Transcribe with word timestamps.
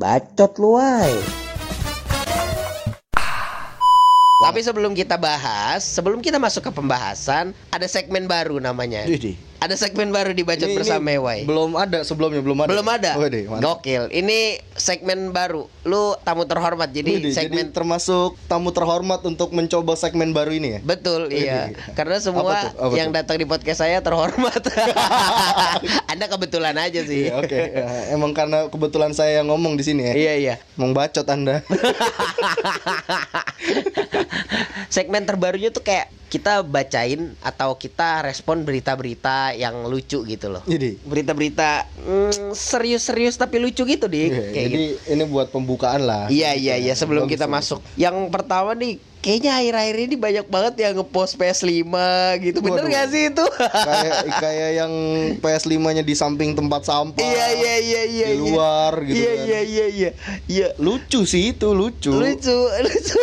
Bacot 0.00 0.56
lu 0.56 0.80
ay. 0.80 1.12
Tapi 4.40 4.64
sebelum 4.64 4.96
kita 4.96 5.20
bahas, 5.20 5.84
sebelum 5.84 6.24
kita 6.24 6.40
masuk 6.40 6.64
ke 6.64 6.72
pembahasan, 6.72 7.52
ada 7.68 7.84
segmen 7.84 8.24
baru 8.24 8.56
namanya. 8.64 9.04
Widih. 9.04 9.49
Ada 9.60 9.76
segmen 9.76 10.08
baru 10.08 10.32
di 10.32 10.40
Bacot 10.40 10.72
Ini- 10.72 10.76
bersama 10.80 11.12
ini 11.12 11.20
Ewai. 11.20 11.38
Belum 11.44 11.76
ada 11.76 12.00
sebelumnya 12.00 12.40
belum 12.40 12.64
ada. 12.64 12.70
Belum 12.72 12.88
ada. 12.88 13.10
Widih, 13.20 13.44
mantap. 13.44 13.84
Gokil. 13.84 14.08
Ini 14.08 14.56
segmen 14.72 15.36
baru. 15.36 15.68
Lu 15.84 16.16
tamu 16.24 16.48
terhormat. 16.48 16.88
Jadi 16.88 17.20
Widih, 17.20 17.32
segmen 17.36 17.68
jadi 17.68 17.76
termasuk 17.76 18.40
tamu 18.48 18.72
terhormat 18.72 19.20
untuk 19.22 19.52
mencoba 19.52 20.00
segmen 20.00 20.32
baru 20.32 20.56
ini 20.56 20.68
ya. 20.74 20.80
Betul, 20.80 21.28
iya. 21.28 21.76
Karena 21.92 22.16
semua 22.24 22.40
Apa 22.48 22.56
tuh? 22.56 22.72
Apa 22.88 22.94
yang 22.96 23.12
tuh? 23.12 23.20
datang 23.20 23.36
di 23.36 23.44
podcast 23.44 23.84
saya 23.84 24.00
terhormat. 24.00 24.64
Anda 26.12 26.24
kebetulan 26.24 26.80
aja 26.80 27.04
sih. 27.04 27.28
Iya, 27.28 27.36
Oke, 27.36 27.58
Ya, 27.76 28.16
emang 28.16 28.32
karena 28.32 28.64
kebetulan 28.72 29.12
saya 29.12 29.44
yang 29.44 29.52
ngomong 29.52 29.76
di 29.76 29.84
sini 29.84 30.08
ya. 30.08 30.14
Iya, 30.16 30.32
iya. 30.40 30.54
Emang 30.80 30.96
bacot 30.96 31.28
Anda. 31.28 31.60
Segmen 34.88 35.28
terbarunya 35.28 35.68
tuh 35.68 35.84
kayak 35.84 36.08
kita 36.30 36.62
bacain 36.62 37.34
atau 37.42 37.74
kita 37.74 38.22
respon 38.22 38.62
berita-berita 38.62 39.50
yang 39.58 39.82
lucu 39.90 40.22
gitu 40.22 40.46
loh. 40.46 40.62
Jadi 40.62 41.02
Berita-berita 41.02 41.90
mm, 41.98 42.54
serius-serius 42.54 43.34
tapi 43.34 43.58
lucu 43.58 43.82
gitu, 43.82 44.06
Dik. 44.06 44.30
Iya, 44.30 44.42
Kayak 44.54 44.66
jadi 44.70 44.86
gitu. 44.94 45.12
ini 45.18 45.24
buat 45.26 45.50
pembukaan 45.50 46.06
lah. 46.06 46.30
Iya, 46.30 46.54
iya, 46.54 46.78
iya. 46.78 46.94
Sebelum 46.94 47.26
kita 47.26 47.50
masuk. 47.50 47.82
Yang 47.98 48.30
pertama 48.30 48.78
nih, 48.78 49.02
kayaknya 49.20 49.52
akhir-akhir 49.60 49.96
ini 50.08 50.16
banyak 50.16 50.46
banget 50.48 50.74
yang 50.80 50.92
ngepost 50.96 51.36
PS5 51.36 51.92
gitu. 52.40 52.58
Bener 52.64 52.84
Waduh. 52.84 52.92
gak 52.92 53.06
sih 53.12 53.22
itu? 53.28 53.44
kayak 53.60 54.16
kayak 54.40 54.70
yang 54.80 54.92
PS5-nya 55.44 56.02
di 56.02 56.14
samping 56.16 56.56
tempat 56.56 56.88
sampah. 56.88 57.20
Iya, 57.20 57.46
iya, 57.52 57.74
iya, 57.78 58.02
iya. 58.08 58.26
Di 58.32 58.36
iya. 58.36 58.40
luar 58.40 58.92
gitu 59.04 59.20
Iya, 59.20 59.32
kan. 59.32 59.44
iya, 59.44 59.60
iya, 59.60 59.86
iya. 59.92 60.10
Iya. 60.48 60.68
Lucu 60.80 61.28
sih 61.28 61.52
itu, 61.52 61.68
lucu. 61.76 62.16
lucu 62.16 62.58
lucu 62.88 63.18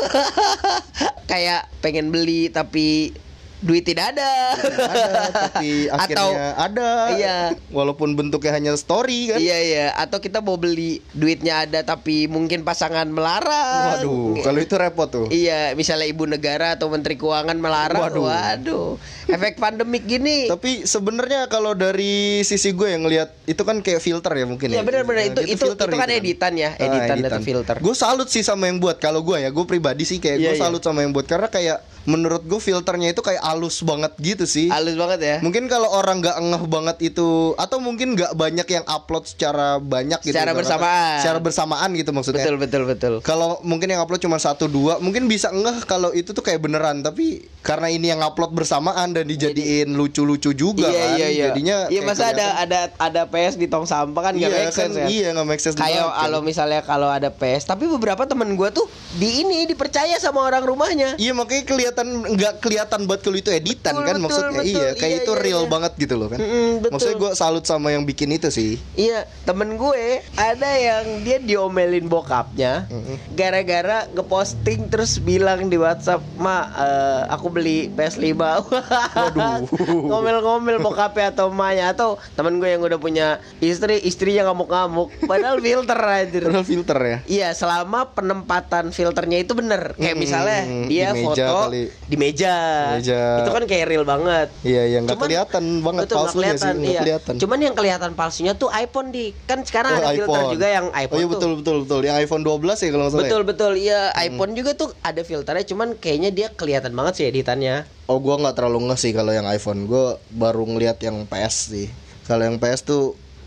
kayak 1.27 1.67
pengen 1.83 2.13
beli 2.13 2.47
tapi 2.47 3.11
duit 3.59 3.81
tidak 3.81 4.13
ada 4.13 4.31
Ada, 4.53 5.11
tapi 5.49 5.87
Atau- 5.89 6.29
akhirnya 6.29 6.47
ada. 6.55 6.89
Iya. 7.11 7.37
Walaupun 7.69 8.13
bentuknya 8.13 8.51
hanya 8.51 8.71
story 8.73 9.29
kan. 9.29 9.37
iya 9.37 9.57
iya 9.59 9.85
atau 9.93 10.17
kita 10.17 10.39
mau 10.39 10.55
beli 10.55 11.01
duitnya 11.11 11.63
ada 11.63 11.81
tapi 11.81 12.25
mungkin 12.25 12.61
pasangan 12.61 13.07
melarang 13.07 13.97
Waduh, 13.97 14.41
kalau 14.41 14.59
itu 14.59 14.75
repot 14.75 15.07
tuh. 15.07 15.25
iya 15.29 15.73
misalnya 15.73 16.05
ibu 16.05 16.23
negara 16.23 16.73
atau 16.73 16.87
menteri 16.87 17.15
keuangan 17.15 17.55
melarang 17.55 18.01
Waduh. 18.03 18.23
waduh, 18.23 18.87
efek 19.25 19.57
pandemik 19.57 20.03
gini 20.03 20.45
Tapi 20.47 20.83
sebenarnya 20.83 21.45
kalau 21.47 21.73
dari 21.73 22.17
sisi 22.41 22.71
gue 22.71 22.89
yang 22.89 23.03
ngelihat 23.03 23.33
itu 23.45 23.61
kan 23.61 23.79
kayak 23.79 23.99
filter 23.99 24.31
ya 24.33 24.45
mungkin 24.45 24.69
Iya 24.69 24.79
ya. 24.79 24.83
benar-benar 24.83 25.23
itu 25.25 25.39
Nah, 25.39 25.49
itu, 25.49 25.63
filter 25.63 25.87
itu 25.87 25.95
kan 25.95 26.07
gitu 26.07 26.19
editan 26.19 26.53
ya 26.55 26.69
Ah, 26.71 26.85
editan, 26.85 27.15
itu 27.19 27.39
filter 27.43 27.75
Gue 27.79 27.93
salut 27.93 28.27
sih 28.27 28.41
sama 28.41 28.65
yang 28.65 28.77
buat. 28.77 28.97
Kalau 28.97 29.21
gue 29.21 29.37
ya, 29.37 29.47
gue 29.47 29.65
pribadi 29.65 30.03
sih 30.03 30.17
kayak 30.17 30.37
Iya, 30.37 30.43
gue 30.43 30.55
iya. 30.55 30.61
salut 30.61 30.79
sama 30.79 31.01
yang 31.01 31.09
buat 31.09 31.25
karena 31.25 31.47
kayak 31.47 31.77
menurut 32.07 32.41
gue 32.47 32.55
filternya 32.57 33.11
itu 33.11 33.19
kayak 33.19 33.43
halus 33.43 33.83
banget 33.83 34.15
gitu 34.17 34.47
sih. 34.47 34.71
halus 34.71 34.95
banget 34.95 35.19
ya 35.19 35.35
Mungkin 35.43 35.67
kalau 35.67 35.91
orang 35.91 36.23
nggak 36.23 36.37
ngeh 36.39 36.63
banget 36.71 36.97
itu 37.13 37.51
atau 37.59 37.83
mungkin 37.83 38.15
nggak 38.15 38.31
banyak 38.33 38.67
yang 38.67 38.85
upload 38.87 39.27
secara 39.27 39.77
banyak 39.77 40.23
gitu. 40.23 40.31
Secara 40.31 40.55
bersamaan. 40.55 41.19
Secara 41.19 41.39
bersamaan 41.43 41.89
gitu 41.99 42.15
maksudnya. 42.15 42.47
betul 42.47 42.55
betul 42.57 42.83
betul 42.87 43.13
Kalau 43.19 43.59
mungkin 43.67 43.91
yang 43.91 43.99
upload 43.99 44.23
cuma 44.23 44.39
satu 44.39 44.71
dua, 44.71 45.03
mungkin 45.03 45.27
bisa 45.27 45.51
ngeh 45.51 45.83
kalau 45.83 46.15
itu 46.15 46.31
tuh 46.31 46.41
kayak 46.41 46.63
beneran. 46.63 47.03
Tapi 47.03 47.43
karena 47.67 47.91
ini 47.91 48.07
yang 48.15 48.23
upload 48.23 48.55
bersamaan 48.55 49.11
dan 49.11 49.27
dijadiin 49.27 49.91
lucu-lucu 49.91 50.55
juga 50.55 50.87
iya 50.87 51.03
kan, 51.03 51.09
iya 51.19 51.27
iya 51.27 51.45
jadinya 51.51 51.77
iya 51.91 52.01
masa 52.05 52.31
ada 52.31 52.47
ada 52.63 52.79
ada 52.95 53.21
PS 53.27 53.59
di 53.59 53.67
tong 53.67 53.83
sampah 53.83 54.31
kan 54.31 54.33
nggak 54.39 54.47
iya 54.47 54.59
make 54.63 54.71
kan, 54.71 54.79
sense 54.79 54.95
ya 54.95 55.07
iya 55.11 55.27
nggak 55.35 55.47
make 55.51 55.59
sense 55.59 55.75
kayak 55.75 56.07
kan. 56.07 56.15
kalau 56.15 56.39
misalnya 56.39 56.81
kalau 56.85 57.09
ada 57.11 57.27
PS 57.27 57.67
tapi 57.67 57.89
beberapa 57.91 58.23
temen 58.23 58.55
gua 58.55 58.71
tuh 58.71 58.87
di 59.19 59.43
ini 59.43 59.67
dipercaya 59.67 60.15
sama 60.21 60.47
orang 60.47 60.63
rumahnya 60.63 61.19
Iya 61.19 61.33
makanya 61.33 61.63
kelihatan 61.65 61.96
nggak 62.05 62.53
kelihatan 62.59 62.99
buat 63.03 63.19
kalau 63.19 63.33
itu 63.33 63.49
editan 63.49 63.93
Betul, 63.93 64.03
kan 64.03 64.13
betul, 64.13 64.23
maksudnya 64.23 64.51
betul. 64.53 64.67
iya 64.67 64.87
kayak 64.93 65.05
Iya, 65.09 65.23
itu 65.23 65.31
iya, 65.31 65.41
real 65.41 65.61
iya. 65.61 65.69
banget 65.69 65.91
gitu 65.95 66.13
loh 66.13 66.27
kan. 66.27 66.37
Mm-mm, 66.37 66.69
betul. 66.77 66.91
Maksudnya 66.93 67.17
gue 67.17 67.31
salut 67.33 67.63
sama 67.63 67.87
yang 67.89 68.03
bikin 68.03 68.29
itu 68.29 68.47
sih. 68.47 68.77
Iya, 68.93 69.19
temen 69.43 69.73
gue 69.73 70.03
ada 70.35 70.69
yang 70.73 71.05
dia 71.21 71.37
diomelin 71.39 72.05
bokapnya 72.05 72.85
gara-gara 73.31 74.05
ngeposting 74.09 74.87
terus 74.87 75.17
bilang 75.17 75.65
di 75.65 75.75
WhatsApp, 75.75 76.21
"Ma, 76.35 76.57
eh, 76.69 77.21
aku 77.29 77.47
beli 77.47 77.89
PS5." 77.89 78.33
Waduh. 78.35 79.65
Ngomel-ngomel 80.09 80.77
bokapnya 80.77 81.31
atau 81.31 81.49
emaknya 81.49 81.91
atau 81.91 82.09
temen 82.33 82.57
gue 82.57 82.67
yang 82.67 82.81
udah 82.81 82.97
punya 82.97 83.27
istri, 83.57 83.97
istrinya 83.99 84.47
ngamuk-ngamuk 84.47 85.09
padahal 85.23 85.57
filter 85.57 85.97
anjir. 85.97 86.43
Padahal 86.43 86.67
filter 86.67 86.97
ya. 86.99 87.17
Iya, 87.25 87.49
selama 87.53 88.11
penempatan 88.11 88.91
filternya 88.91 89.39
itu 89.39 89.53
bener. 89.53 89.95
Kayak 89.95 90.13
Hmm, 90.13 90.21
misalnya 90.21 90.59
di 90.65 90.89
dia 90.89 91.13
meja 91.13 91.45
foto 91.47 91.57
kali. 91.69 91.83
Di 92.03 92.15
meja. 92.15 92.55
Meja. 92.93 93.41
Itu 93.41 93.51
kan 93.51 93.63
kayak 93.63 93.85
real 93.85 94.03
banget. 94.03 94.47
Iya 94.61 94.83
iya 94.85 94.97
nggak 95.01 95.17
kelihatan 95.17 95.63
banget 95.79 96.03
Betul, 96.05 96.17
palsunya 96.17 96.31
sih 96.31 96.59
kelihatan, 96.59 96.73
nggak 96.75 96.91
iya. 96.91 97.01
kelihatan. 97.01 97.33
Cuman 97.37 97.59
yang 97.59 97.75
kelihatan 97.75 98.11
palsunya 98.13 98.53
tuh 98.53 98.69
iPhone 98.69 99.09
di 99.09 99.25
kan 99.43 99.59
sekarang 99.61 99.91
Oh, 99.93 99.99
ada 99.99 100.11
filter 100.11 100.27
iPhone. 100.37 100.53
juga 100.53 100.67
yang 100.67 100.85
iPhone 100.91 101.13
Oh 101.13 101.19
iya 101.19 101.25
tuh. 101.25 101.33
betul 101.33 101.51
betul 101.57 101.75
betul. 101.83 101.99
Yang 102.03 102.17
iPhone 102.23 102.43
12 102.43 102.53
ya 102.53 102.89
kalau 102.89 103.03
nggak 103.03 103.11
salah. 103.11 103.17
ya? 103.17 103.27
Betul 103.27 103.41
betul 103.43 103.71
iya 103.75 104.01
iPhone 104.19 104.51
juga 104.53 104.71
tuh 104.73 104.89
ada 104.99 105.21
filternya 105.21 105.65
cuman 105.65 105.87
kayaknya 105.95 106.29
dia 106.29 106.47
kelihatan 106.49 106.91
banget 106.91 107.13
sih 107.15 107.25
editannya. 107.25 107.75
Oh 108.05 108.17
gua 108.17 108.35
nggak 108.37 108.55
terlalu 108.55 108.87
nge 108.87 108.97
sih 108.99 109.11
kalau 109.11 109.31
yang 109.31 109.45
iPhone. 109.45 109.83
Gue 109.83 110.05
baru 110.29 110.63
ngeliat 110.63 110.97
yang 110.99 111.25
PS 111.25 111.55
sih. 111.69 111.87
Kalau 112.23 112.43
yang 112.43 112.55
PS 112.55 112.83
tuh 112.83 113.03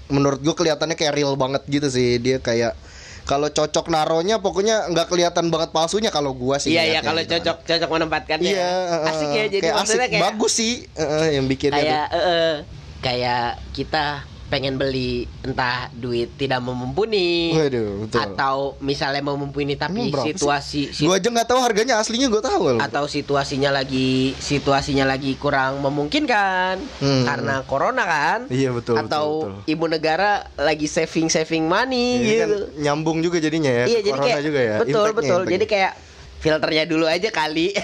menurut 0.08 0.38
gue 0.38 0.50
kelihatannya 0.50 0.94
kayak 0.94 1.14
real 1.14 1.32
banget 1.34 1.62
gitu 1.64 1.86
sih. 1.86 2.16
Dia 2.16 2.38
kayak 2.38 2.74
kalau 3.30 3.46
cocok 3.46 3.86
naronya 3.94 4.42
pokoknya 4.42 4.90
nggak 4.90 5.06
kelihatan 5.06 5.54
banget 5.54 5.70
palsunya 5.70 6.10
kalau 6.10 6.34
gua 6.34 6.58
sih. 6.58 6.74
Iya 6.74 6.98
iya 6.98 7.00
kalau 7.00 7.22
gitu 7.22 7.38
kan. 7.38 7.46
cocok 7.46 7.56
cocok 7.62 7.90
menempatkannya. 7.94 8.50
Iya, 8.50 8.70
eh, 8.74 9.08
asik 9.14 9.28
ya 9.30 9.44
jadi 9.46 9.62
kayak 9.62 9.76
maksudnya 9.78 10.02
asik, 10.02 10.14
kayak 10.18 10.24
bagus 10.26 10.52
sih 10.58 10.72
eh, 10.98 11.28
yang 11.38 11.46
bikinnya 11.46 11.78
tuh. 11.78 11.86
kayak 11.86 12.06
eh, 12.10 12.18
eh, 12.26 12.52
kayak 12.98 13.46
kita 13.70 14.06
pengen 14.50 14.74
beli 14.74 15.24
entah 15.40 15.86
duit 15.92 16.34
tidak 16.34 16.58
memumpuni 16.58 17.54
Waduh, 17.54 18.04
betul. 18.04 18.18
atau 18.20 18.56
misalnya 18.78 19.22
memumpuni 19.22 19.72
tapi 19.74 20.10
Emang 20.10 20.26
situasi 20.26 20.90
si- 20.90 21.06
Gue 21.06 21.14
aja 21.14 21.24
nggak 21.24 21.46
tahu 21.46 21.60
harganya 21.60 21.96
aslinya 21.96 22.26
gue 22.26 22.42
tahu 22.42 22.60
loh. 22.68 22.78
atau 22.80 23.06
situasinya 23.06 23.70
lagi 23.70 24.34
situasinya 24.36 25.06
lagi 25.06 25.32
kurang 25.36 25.78
memungkinkan 25.80 26.82
Hmm. 26.98 27.22
karena 27.22 27.62
corona 27.62 28.02
kan 28.02 28.40
Iya, 28.48 28.72
betul, 28.72 28.98
atau 28.98 29.26
betul, 29.46 29.70
ibu 29.70 29.86
negara 29.86 30.30
lagi 30.56 30.84
saving 30.84 31.30
saving 31.30 31.64
money 31.64 32.18
Ini 32.18 32.26
gitu 32.26 32.42
kan 32.42 32.82
nyambung 32.82 33.22
juga 33.22 33.38
jadinya 33.38 33.70
ya. 33.70 33.84
iya 33.86 34.00
jadi 34.00 34.10
corona 34.12 34.26
kayak 34.26 34.42
juga 34.42 34.60
ya. 34.60 34.74
betul 34.76 34.90
Impact-nya, 34.90 35.14
betul 35.14 35.30
impact-nya. 35.38 35.54
jadi 35.54 35.66
kayak 35.68 35.92
filternya 36.40 36.84
dulu 36.84 37.04
aja 37.04 37.28
kali 37.28 37.70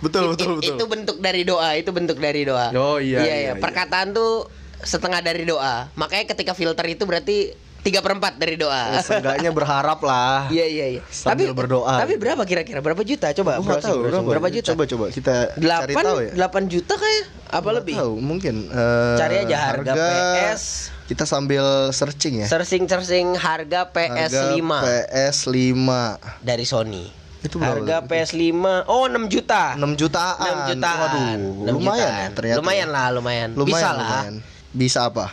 betul 0.00 0.22
It- 0.24 0.30
betul 0.32 0.50
it- 0.50 0.56
betul. 0.56 0.72
itu 0.72 0.84
bentuk 0.86 1.16
dari 1.18 1.42
doa 1.42 1.68
itu 1.74 1.90
bentuk 1.90 2.16
dari 2.16 2.42
doa 2.42 2.70
Oh, 2.72 2.96
iya, 2.96 3.18
iya, 3.20 3.36
iya. 3.36 3.52
perkataan 3.54 4.12
tuh 4.12 4.46
setengah 4.78 5.18
dari 5.20 5.42
doa 5.42 5.90
makanya 5.92 6.24
ketika 6.28 6.52
filter 6.52 6.86
itu 6.86 7.02
berarti 7.02 7.36
tiga 7.78 7.98
perempat 7.98 8.36
dari 8.36 8.54
doa 8.54 8.90
Ya, 8.92 9.00
Seenggaknya 9.00 9.50
berharap 9.50 9.98
lah. 10.00 10.46
Iya 10.52 10.66
iya 10.66 10.86
iya. 10.92 11.00
Sambil 11.08 11.50
berdoa. 11.50 11.94
Tapi 11.96 12.14
berapa 12.14 12.42
kira-kira? 12.42 12.78
Berapa 12.78 13.00
juta? 13.00 13.30
Coba. 13.32 13.56
Gua 13.56 13.64
browsing, 13.64 13.80
tahu 13.80 13.96
browsing. 13.96 14.10
berapa. 14.12 14.28
Berapa 14.28 14.48
juta? 14.50 14.68
Coba 14.68 14.84
coba 14.84 15.04
kita 15.08 15.34
cari 15.48 15.62
Delapan, 15.62 16.02
tahu 16.04 16.18
ya. 16.20 16.30
delapan 16.34 16.62
juta 16.66 16.94
kayak 16.94 17.22
apa 17.48 17.58
Nggak 17.62 17.74
lebih? 17.78 17.94
Tahu, 17.96 18.12
mungkin. 18.18 18.54
eh, 18.66 19.16
Cari 19.16 19.36
aja 19.40 19.56
harga 19.64 19.92
PS. 19.94 20.62
Kita 21.08 21.24
sambil 21.24 21.88
searching 21.90 22.44
ya. 22.44 22.46
Searching 22.46 22.84
searching 22.84 23.32
harga 23.32 23.88
PS5 23.88 24.60
Harga 24.60 25.08
PS5 25.08 25.88
dari 26.44 26.64
Sony. 26.68 27.08
Itu 27.40 27.56
berapa? 27.56 27.80
Harga 27.80 27.96
PS5 28.04 28.52
oh 28.84 29.08
6 29.08 29.32
juta. 29.32 29.72
6 29.72 29.88
jutaan. 29.96 30.68
6 30.68 30.70
jutaan. 30.76 30.98
Waduh, 31.00 31.24
6 31.64 31.72
lumayan 31.72 31.80
jutaan. 31.96 32.12
ya 32.12 32.28
ternyata. 32.36 32.58
Lumayan 32.60 32.88
lah, 32.92 33.06
lumayan. 33.08 33.48
Lumayan, 33.56 33.72
Bisa 33.72 33.88
lah. 33.88 33.96
lumayan. 33.96 34.34
Bisa 34.68 35.00
apa? 35.08 35.26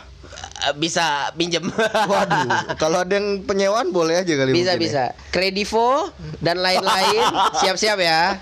Eh, 0.64 0.74
Bisa 0.80 1.04
pinjem. 1.36 1.64
Waduh, 2.14 2.48
kalau 2.80 3.04
ada 3.04 3.12
yang 3.12 3.44
penyewaan 3.44 3.92
boleh 3.92 4.24
aja 4.24 4.32
kali 4.32 4.56
bisa 4.56 4.72
ya. 4.74 4.80
bisa. 4.80 5.02
Kredivo 5.28 6.08
dan 6.40 6.56
lain-lain 6.56 7.20
siap-siap 7.60 8.00
ya. 8.00 8.40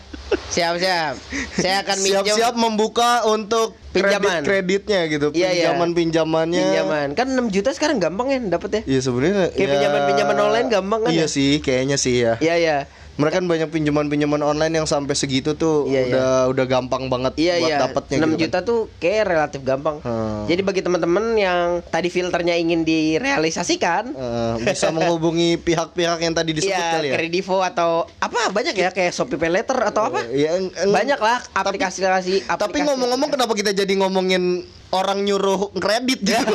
Siap-siap. 0.50 1.14
Saya 1.58 1.82
akan 1.82 1.96
minjem 1.98 2.22
Siap-siap 2.30 2.54
membuka 2.54 3.26
untuk 3.26 3.74
Pinjaman. 3.94 4.42
kredit 4.42 4.84
kreditnya 4.84 5.00
gitu. 5.06 5.28
Iya, 5.30 5.48
iya. 5.54 5.70
Pinjaman 5.70 5.90
pinjamannya. 5.94 6.62
pinjaman. 6.66 7.08
Kan 7.14 7.26
6 7.30 7.54
juta 7.54 7.70
sekarang 7.70 8.02
gampang 8.02 8.26
ya 8.34 8.38
dapet 8.42 8.70
ya. 8.70 8.80
Iya 8.90 9.00
sebenarnya. 9.06 9.54
Kayak 9.54 9.62
ya, 9.62 9.72
pinjaman-pinjaman 9.78 10.36
online 10.42 10.68
gampang 10.68 11.00
kan 11.06 11.10
Iya 11.14 11.26
ya? 11.26 11.26
sih, 11.30 11.50
kayaknya 11.62 11.96
sih 11.96 12.14
ya. 12.26 12.34
Iya 12.42 12.54
iya. 12.58 12.76
Mereka 13.14 13.34
kan 13.34 13.46
banyak 13.46 13.68
pinjaman-pinjaman 13.68 14.40
online 14.40 14.74
yang 14.74 14.84
sampai 14.84 15.14
segitu 15.14 15.54
tuh 15.54 15.86
Iya, 15.86 16.02
udah 16.08 16.28
udah 16.50 16.64
gampang 16.64 17.06
banget 17.06 17.32
Iya 17.36 17.54
buat 17.56 17.68
iya. 17.68 17.78
dapetnya 17.80 18.16
6 18.16 18.20
gitu 18.20 18.26
kan. 18.26 18.40
juta 18.40 18.58
tuh 18.60 18.78
kayak 18.96 19.22
relatif 19.24 19.60
gampang. 19.62 19.96
Hmm. 20.00 20.44
Jadi 20.44 20.60
bagi 20.60 20.80
teman-teman 20.80 21.24
yang 21.34 21.60
tadi 21.84 22.08
filternya 22.08 22.54
ingin 22.54 22.82
direalisasikan, 22.82 24.10
Eh, 24.10 24.54
bisa 24.64 24.90
menghubungi 24.94 25.56
pihak-pihak 25.56 26.18
yang 26.20 26.32
tadi 26.32 26.50
disebut 26.52 26.74
Iya, 26.74 26.90
kali 26.92 27.06
ya. 27.08 27.14
Kredivo 27.14 27.58
atau 27.60 27.90
apa 28.18 28.50
banyak 28.50 28.74
ya 28.74 28.90
kayak 28.90 29.10
Shopee 29.10 29.36
Pay 29.36 29.50
Later 29.52 29.78
atau 29.84 30.08
apa? 30.08 30.20
Iya, 30.26 30.58
Banyak 30.84 31.18
lah 31.18 31.38
aplikasi-aplikasi. 31.54 32.50
Tapi 32.50 32.78
ngomong-ngomong 32.82 33.30
kenapa 33.30 33.52
kita 33.52 33.70
jadi 33.70 33.94
ngomongin 33.94 34.66
orang 34.94 35.18
nyuruh 35.20 35.74
kredit 35.74 36.22
gitu. 36.22 36.54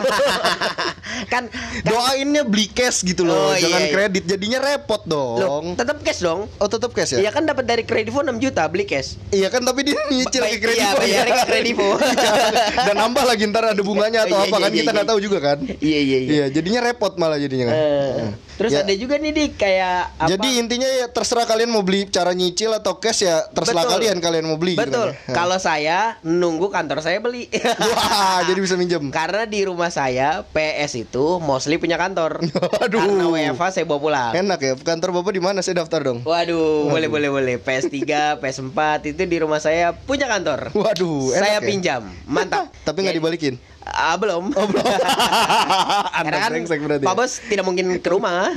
kan 1.33 1.51
Doainnya 1.83 2.44
beli 2.44 2.68
cash 2.68 3.03
gitu 3.03 3.24
loh, 3.24 3.36
Oh, 3.39 3.51
iya, 3.51 3.68
jangan 3.68 3.81
iya. 3.81 3.91
kredit. 3.91 4.24
Jadinya 4.25 4.59
repot 4.62 5.01
dong. 5.03 5.75
tetap 5.75 6.00
cash 6.00 6.19
dong. 6.19 6.47
Oh, 6.56 6.68
tetap 6.68 6.91
cash 6.91 7.13
ya? 7.13 7.19
Iya 7.19 7.31
kan 7.31 7.44
dapat 7.44 7.65
dari 7.65 7.83
Kredivo 7.83 8.21
6 8.21 8.38
juta 8.38 8.63
beli 8.65 8.83
cash. 8.83 9.19
Iya 9.30 9.47
kan 9.47 9.62
tapi 9.62 9.83
dia 9.83 10.00
nyicil 10.07 10.44
ke 10.45 10.57
kredit. 10.57 10.80
iya, 10.80 10.89
bayarnya 10.95 11.36
ke 11.36 11.47
Kredivo. 11.47 11.89
Dan 12.88 12.95
nambah 12.95 13.24
lagi 13.25 13.44
ntar 13.45 13.63
ada 13.68 13.81
bunganya 13.81 14.24
atau 14.24 14.38
Iya, 14.38 14.45
apa 14.45 14.56
iya, 14.56 14.59
kan 14.59 14.69
iya, 14.69 14.77
kita 14.77 14.83
iya. 14.86 14.95
nggak 14.95 15.07
tahu 15.07 15.19
juga 15.19 15.38
kan. 15.39 15.57
Iya 15.59 16.00
iya 16.00 16.18
iya. 16.18 16.30
Iya, 16.30 16.45
jadinya 16.51 16.80
repot 16.81 17.13
malah 17.15 17.38
jadinya 17.38 17.65
kan. 17.68 17.75
Eh, 17.75 18.15
terus 18.56 18.71
Ya. 18.71 18.83
ada 18.83 18.94
juga 18.94 19.15
nih 19.15 19.31
di 19.31 19.45
kayak 19.51 19.97
apa? 20.15 20.30
Jadi 20.30 20.50
intinya 20.57 20.88
ya 20.88 21.06
terserah 21.07 21.44
kalian 21.44 21.69
mau 21.69 21.81
beli 21.81 22.06
cara 22.07 22.31
nyicil 22.31 22.71
atau 22.71 22.95
cash 22.95 23.24
ya 23.24 23.44
terserah 23.50 23.83
Betul. 23.83 23.94
kalian 23.97 24.18
kalian 24.19 24.45
mau 24.45 24.56
beli 24.56 24.74
gitu 24.74 24.86
Betul. 24.86 25.09
kan 25.09 25.18
ya. 25.25 25.33
Kalau 25.33 25.57
saya 25.57 25.97
nunggu 26.21 26.68
kantor 26.69 27.00
saya 27.00 27.18
beli. 27.19 27.50
Wah, 27.50 28.29
jadi 28.50 28.60
bisa 28.60 28.76
minjem. 28.78 29.10
Karena 29.10 29.44
di 29.50 29.66
rumah 29.66 29.90
saya 29.90 30.46
PS 30.50 31.10
itu 31.10 31.38
mostly 31.42 31.81
punya 31.81 31.98
kantor. 31.98 32.44
Waduh. 32.80 33.00
Karena 33.00 33.26
WFA 33.28 33.68
saya 33.74 33.86
bawa 33.88 34.00
pulang. 34.00 34.31
Enak 34.36 34.60
ya. 34.62 34.74
Kantor 34.78 35.10
Bapak 35.22 35.31
di 35.34 35.42
mana? 35.42 35.60
Saya 35.66 35.81
daftar 35.81 36.06
dong. 36.06 36.22
Waduh, 36.24 36.90
boleh 36.90 37.10
boleh 37.10 37.30
boleh. 37.30 37.56
PS3, 37.60 38.38
PS4 38.40 38.80
itu 39.10 39.24
di 39.26 39.38
rumah 39.42 39.60
saya 39.60 39.92
punya 39.94 40.30
kantor. 40.30 40.72
Waduh, 40.74 41.36
enak 41.36 41.42
saya 41.42 41.60
ya? 41.60 41.66
pinjam. 41.66 42.02
Mantap. 42.30 42.70
Tapi 42.88 43.06
nggak 43.06 43.18
dibalikin. 43.18 43.56
Ah, 43.86 44.16
belum. 44.20 44.52
Oh, 44.54 44.66
belum. 44.68 44.86
Karena 44.86 46.36
Anda 46.36 46.38
kan 46.40 46.52
brengsek 46.52 46.80
berarti. 46.84 47.06
Pak 47.08 47.14
ya? 47.16 47.20
Bos 47.20 47.31
tidak 47.48 47.66
mungkin 47.68 47.86
ke 48.00 48.10
rumah. 48.12 48.52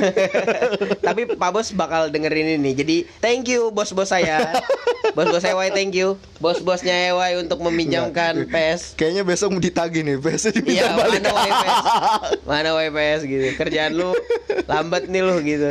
Tapi 1.06 1.34
Pak 1.38 1.50
Bos 1.54 1.68
bakal 1.74 2.10
dengerin 2.10 2.58
ini. 2.58 2.70
Jadi 2.74 2.96
thank 3.22 3.46
you 3.46 3.70
bos-bos 3.70 4.10
saya. 4.10 4.62
Bos-bos 5.14 5.42
EY 5.42 5.70
thank 5.74 5.94
you. 5.94 6.18
Bos-bosnya 6.38 7.14
EY 7.14 7.42
untuk 7.42 7.62
meminjamkan 7.62 8.46
PS. 8.50 8.98
Kayaknya 8.98 9.22
besok 9.22 9.48
mau 9.54 9.62
ditagih 9.62 10.02
nih. 10.02 10.16
PS 10.18 10.42
diminta 10.54 10.70
Iya, 10.74 10.86
balik. 10.94 11.20
mana 11.26 11.30
WPS? 11.38 11.78
Mana 12.46 12.68
WPS 12.76 13.20
gitu. 13.26 13.46
Kerjaan 13.58 13.92
lu 13.94 14.10
lambat 14.66 15.06
nih 15.06 15.22
lu 15.22 15.36
gitu. 15.42 15.68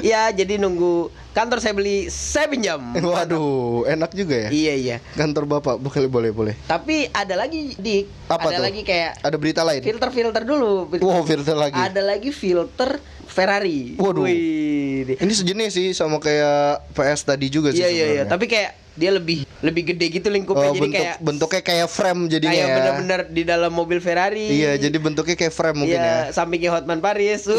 Iya, 0.00 0.32
jadi 0.32 0.60
nunggu 0.60 1.21
kantor 1.32 1.58
saya 1.58 1.72
beli, 1.72 2.08
saya 2.08 2.46
pinjam. 2.48 2.80
Waduh, 3.12 3.88
enak 3.88 4.12
juga 4.12 4.36
ya. 4.36 4.48
Iya, 4.52 4.74
iya. 4.76 4.96
Kantor 5.16 5.48
Bapak 5.48 5.80
boleh 5.80 6.08
boleh 6.08 6.30
boleh. 6.30 6.54
Tapi 6.64 7.08
ada 7.08 7.34
lagi 7.36 7.72
dik, 7.74 8.28
Apa 8.28 8.52
ada 8.52 8.60
tuh? 8.60 8.64
lagi 8.68 8.80
kayak 8.84 9.24
Ada 9.24 9.36
berita 9.40 9.60
lain? 9.64 9.80
filter-filter 9.80 10.42
dulu. 10.44 10.92
Wow, 11.00 11.24
filter 11.24 11.56
lagi. 11.56 11.76
Ada 11.76 12.00
lagi 12.04 12.30
filter 12.30 13.00
Ferrari. 13.24 13.96
Waduh. 13.96 14.28
Wih. 14.28 15.16
Ini 15.16 15.32
sejenis 15.32 15.70
sih 15.72 15.88
sama 15.96 16.20
kayak 16.20 16.92
PS 16.92 17.24
tadi 17.24 17.48
juga 17.48 17.72
sih 17.72 17.80
Iya 17.80 17.88
iya 17.90 18.06
iya, 18.12 18.24
tapi 18.28 18.46
kayak 18.46 18.81
dia 18.92 19.08
lebih 19.08 19.48
lebih 19.60 19.82
gede 19.88 20.06
gitu 20.10 20.28
lingkupnya 20.28 20.68
Oh, 20.68 20.74
jadi 20.74 20.80
bentuk 20.82 20.92
kayak 20.94 21.16
bentuknya 21.18 21.62
kayak 21.62 21.88
frame 21.88 22.20
jadinya 22.26 22.52
kayak 22.52 22.66
ya. 22.66 22.76
bener-bener 22.76 23.20
di 23.26 23.42
dalam 23.42 23.72
mobil 23.72 23.98
Ferrari. 23.98 24.46
Iya, 24.48 24.76
jadi 24.76 24.96
bentuknya 24.96 25.32
kayak 25.34 25.50
frame 25.50 25.78
mungkin 25.78 25.96
Iya, 25.96 26.04
ya. 26.04 26.18
sampingnya 26.30 26.70
Hotman 26.70 27.00
Paris. 27.00 27.48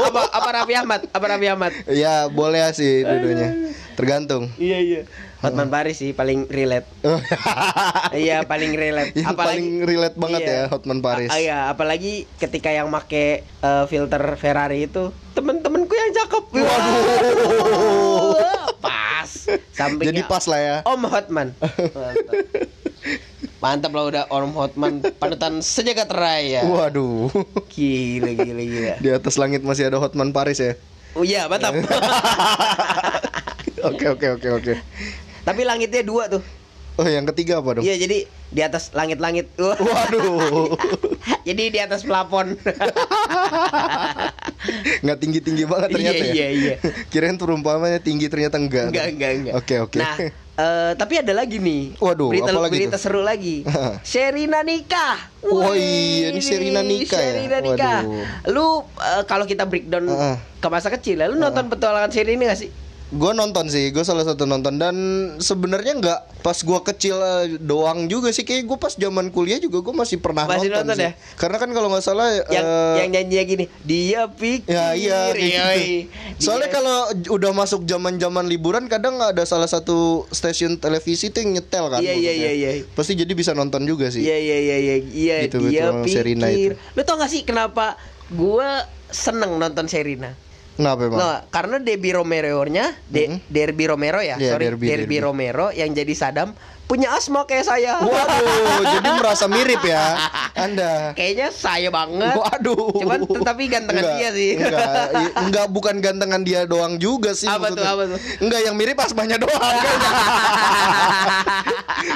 apa 0.00 0.20
apa 0.30 0.48
Raffi 0.52 0.74
Ahmad? 0.74 1.00
Apa 1.06 1.24
Raffi 1.26 1.46
Ahmad? 1.46 1.72
Ya, 1.86 2.26
boleh 2.26 2.62
sih 2.72 3.02
dua-duanya. 3.02 3.48
Tergantung. 3.94 4.48
Iya 4.56 4.78
iya. 4.80 5.00
Hotman 5.40 5.68
Paris 5.68 5.96
sih 5.96 6.12
paling 6.12 6.44
relate. 6.46 6.84
iya 8.14 8.44
paling 8.44 8.76
relate. 8.76 9.12
Yang 9.14 9.32
paling 9.34 9.64
relate 9.82 10.12
banget 10.14 10.40
ya, 10.42 10.60
Hotman 10.68 11.00
Paris. 11.00 11.28
A- 11.28 11.40
iya, 11.40 11.58
apalagi 11.68 12.28
ketika 12.36 12.68
yang 12.68 12.88
make 12.88 13.12
eh, 13.42 13.84
filter 13.88 14.20
Ferrari 14.36 14.84
itu 14.84 15.08
temen-temenku 15.32 15.88
yang 15.90 16.10
cakep. 16.14 16.44
Waduh. 16.54 17.00
Sampingnya 19.72 20.12
Jadi 20.12 20.22
pas 20.26 20.44
lah 20.46 20.60
ya. 20.60 20.76
Om 20.86 21.02
Hotman. 21.06 21.48
Mantap. 21.60 22.34
Mantap 23.60 23.92
lah 23.92 24.04
udah 24.08 24.24
Om 24.28 24.52
Hotman 24.56 24.92
panutan 25.16 25.60
sejagat 25.64 26.10
raya. 26.12 26.64
Waduh. 26.64 27.30
Gila 27.72 28.30
gila 28.34 28.62
gila. 28.62 28.94
Di 29.00 29.08
atas 29.12 29.36
langit 29.36 29.64
masih 29.64 29.88
ada 29.88 29.98
Hotman 30.00 30.32
Paris 30.32 30.60
ya. 30.60 30.74
Oh 31.18 31.26
iya, 31.26 31.50
mantap. 31.50 31.74
Oke 33.80 34.12
oke 34.12 34.36
oke 34.36 34.48
oke. 34.60 34.74
Tapi 35.40 35.64
langitnya 35.64 36.04
dua 36.04 36.28
tuh. 36.28 36.44
Oh, 37.00 37.08
yang 37.08 37.24
ketiga 37.32 37.64
apa 37.64 37.80
dong? 37.80 37.84
Iya, 37.88 37.96
jadi 37.96 38.28
di 38.28 38.60
atas 38.60 38.92
langit-langit. 38.92 39.48
Waduh. 39.56 40.76
Jadi 41.48 41.72
di 41.72 41.80
atas 41.80 42.04
plafon. 42.04 42.52
Nggak 45.04 45.18
tinggi-tinggi 45.20 45.64
banget 45.64 45.88
ternyata 45.96 46.22
Iya, 46.22 46.28
ya. 46.28 46.32
iya, 46.34 46.48
iya. 46.50 46.74
Kirain 47.12 47.36
perumpamannya 47.40 48.00
tinggi 48.02 48.26
ternyata 48.28 48.60
enggak. 48.60 48.92
enggak, 48.92 49.06
enggak, 49.16 49.30
enggak. 49.36 49.54
Oke 49.56 49.74
oke. 49.80 49.98
Nah, 49.98 50.16
eh, 50.64 50.92
tapi 50.96 51.14
ada 51.20 51.32
lagi 51.32 51.56
nih. 51.56 51.96
Waduh, 51.96 52.30
berita, 52.30 52.50
apa 52.52 52.60
lagi 52.60 52.72
berita 52.76 52.96
tuh? 52.96 53.02
seru 53.02 53.20
lagi. 53.24 53.64
Sherina 54.04 54.60
nikah. 54.60 55.16
Oh 55.46 55.72
Wih, 55.72 55.80
iya, 55.80 56.26
ini 56.36 56.40
Sherina 56.44 56.80
nikah 56.84 57.16
ya? 57.16 57.32
Sherina 57.32 57.58
nikah. 57.64 58.00
Waduh. 58.04 58.52
Lu 58.52 58.66
eh, 59.00 59.22
kalau 59.24 59.44
kita 59.48 59.64
breakdown 59.64 60.04
Heeh. 60.08 60.36
ke 60.60 60.68
masa 60.68 60.88
kecil, 60.92 61.16
ya, 61.20 61.26
lu 61.28 61.40
nonton 61.40 61.68
petualangan 61.72 62.12
Sherina 62.12 62.52
gak 62.52 62.60
sih? 62.60 62.70
Gue 63.10 63.34
nonton 63.34 63.66
sih, 63.66 63.90
gue 63.90 64.06
salah 64.06 64.22
satu 64.22 64.46
nonton 64.46 64.78
dan 64.78 64.94
sebenarnya 65.42 65.98
nggak 65.98 66.20
pas 66.46 66.54
gue 66.54 66.78
kecil 66.86 67.18
eh, 67.18 67.58
doang 67.58 68.06
juga 68.06 68.30
sih, 68.30 68.46
kayak 68.46 68.70
gue 68.70 68.78
pas 68.78 68.94
zaman 68.94 69.34
kuliah 69.34 69.58
juga 69.58 69.82
gue 69.82 69.90
masih 69.90 70.22
pernah 70.22 70.46
Masih 70.46 70.70
nonton, 70.70 70.86
nonton 70.86 70.96
sih. 70.96 71.10
ya? 71.10 71.12
Karena 71.34 71.58
kan 71.58 71.74
kalau 71.74 71.90
nggak 71.90 72.04
salah 72.06 72.30
Yang 72.46 72.66
eh, 72.70 72.94
yang 73.02 73.08
nyanyi 73.10 73.36
gini, 73.42 73.64
dia 73.82 74.30
pikir. 74.30 74.70
Ya 74.70 74.94
iya 74.94 75.34
yoi. 75.34 75.42
gitu. 75.42 75.90
Soalnya 76.38 76.70
Dia- 76.70 76.76
kalau 76.78 76.98
udah 77.34 77.50
masuk 77.50 77.82
zaman-zaman 77.82 78.46
liburan 78.46 78.86
kadang 78.86 79.18
ada 79.18 79.42
salah 79.42 79.66
satu 79.66 80.30
stasiun 80.30 80.78
televisi 80.78 81.34
tuh 81.34 81.42
yang 81.42 81.58
nyetel 81.58 81.90
kan. 81.90 81.98
Iya, 81.98 82.14
iya, 82.14 82.32
iya, 82.32 82.50
iya. 82.54 82.70
Pasti 82.94 83.18
jadi 83.18 83.34
bisa 83.34 83.58
nonton 83.58 83.82
juga 83.84 84.06
sih. 84.08 84.22
Iya 84.22 84.38
iya 84.38 84.56
iya 84.56 84.76
iya 84.78 84.96
iya 85.02 85.36
Gitu, 85.50 85.58
dia 85.66 85.90
betul, 85.90 86.06
pikir. 86.06 86.24
Itu. 86.30 86.74
Lu 86.94 87.02
tau 87.02 87.18
gak 87.18 87.26
sih 87.26 87.42
kenapa 87.42 87.98
gua 88.30 88.86
seneng 89.10 89.58
nonton 89.58 89.90
Sherina? 89.90 90.38
Kenapa 90.80 91.00
emang? 91.04 91.18
Nah, 91.20 91.38
karena 91.52 91.76
Debbie 91.76 92.16
Romero-nya, 92.16 92.96
De 93.04 93.44
Derby 93.52 93.84
Romero 93.84 94.24
ya, 94.24 94.40
Iya, 94.40 94.56
sorry, 94.56 94.72
Derby, 94.72 94.86
Derby, 94.88 95.04
Derby. 95.04 95.16
Romero 95.20 95.66
yang 95.76 95.92
jadi 95.92 96.14
Saddam 96.16 96.56
punya 96.88 97.12
asma 97.14 97.44
kayak 97.44 97.68
saya. 97.68 98.00
Waduh, 98.00 98.82
jadi 98.98 99.08
merasa 99.14 99.44
mirip 99.46 99.78
ya 99.84 100.16
Anda. 100.60 100.92
Kayaknya 101.12 101.48
saya 101.50 101.88
banget. 101.88 102.34
Waduh. 102.36 102.92
Cuman 102.96 103.20
tetapi 103.24 103.62
gantengan 103.66 104.02
Enggak, 104.02 104.16
dia 104.16 104.30
sih. 104.30 104.50
Enggak, 104.54 104.88
enggak 105.38 105.66
bukan 105.68 105.94
gantengan 105.98 106.42
dia 106.42 106.60
doang 106.64 106.96
juga 106.96 107.32
sih 107.32 107.44
Apa 107.44 107.70
tuh, 107.70 107.80
apa 107.80 108.02
tuh? 108.06 108.18
Enggak 108.38 108.60
yang 108.62 108.74
mirip 108.74 108.96
asmanya 108.96 109.36
doang. 109.36 109.58